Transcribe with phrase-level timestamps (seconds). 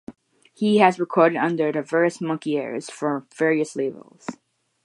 [0.55, 4.25] He has recorded under diverse monikers for various labels.